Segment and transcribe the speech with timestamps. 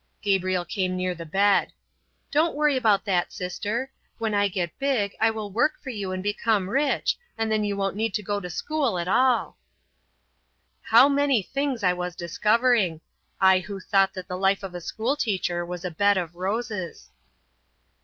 [0.23, 1.71] Gabriel came near the bed,
[2.31, 6.23] "Don't worry about that, sister; when I get big I will work for you and
[6.23, 9.59] become rich, and then you won't need to go to school at all."
[10.81, 12.99] How many things I was discovering,
[13.39, 17.11] I who thought that the life of the school teacher was a bed of roses.